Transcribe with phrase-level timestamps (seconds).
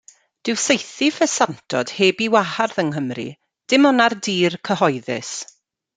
[0.47, 3.29] Dyw saethu ffesantod heb ei wahardd yng Nghymru,
[3.73, 5.33] dim ond ar dir cyhoeddus.